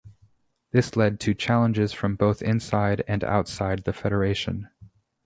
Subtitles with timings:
[0.71, 4.67] This led to challenges from both inside and outside the Federation.